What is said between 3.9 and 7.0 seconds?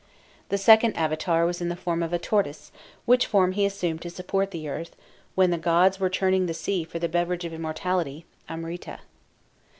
to support the earth when the gods were churning the sea for